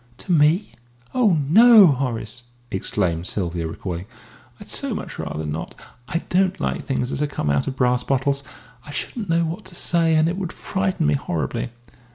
"To 0.17 0.31
me? 0.31 0.71
Oh, 1.13 1.37
no, 1.47 1.85
Horace!" 1.85 2.41
exclaimed 2.71 3.27
Sylvia, 3.27 3.67
recoiling. 3.67 4.07
"I'd 4.59 4.67
so 4.67 4.95
much 4.95 5.19
rather 5.19 5.45
not. 5.45 5.75
I 6.07 6.23
don't 6.29 6.59
like 6.59 6.87
things 6.87 7.11
that 7.11 7.19
have 7.19 7.29
come 7.29 7.51
out 7.51 7.67
of 7.67 7.75
brass 7.75 8.03
bottles. 8.03 8.41
I 8.83 8.89
shouldn't 8.89 9.29
know 9.29 9.45
what 9.45 9.63
to 9.65 9.75
say, 9.75 10.15
and 10.15 10.27
it 10.27 10.37
would 10.39 10.53
frighten 10.53 11.05
me 11.05 11.13
horribly." 11.13 11.69